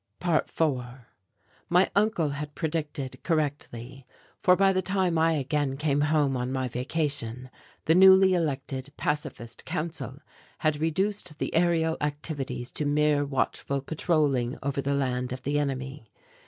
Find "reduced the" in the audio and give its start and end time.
10.81-11.53